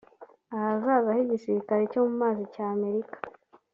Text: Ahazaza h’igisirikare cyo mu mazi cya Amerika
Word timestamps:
Ahazaza 0.55 1.09
h’igisirikare 1.17 1.81
cyo 1.91 2.01
mu 2.07 2.13
mazi 2.21 2.43
cya 2.53 2.65
Amerika 2.75 3.17